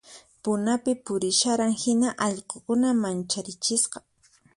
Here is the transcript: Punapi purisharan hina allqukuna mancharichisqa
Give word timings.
Punapi 0.43 0.91
purisharan 1.09 1.73
hina 1.83 2.09
allqukuna 2.27 2.89
mancharichisqa 3.03 3.99